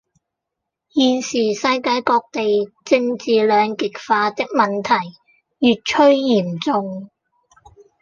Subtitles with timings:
[0.89, 4.95] 現時世界各地政治兩極化的問題
[5.59, 7.11] 越趨嚴重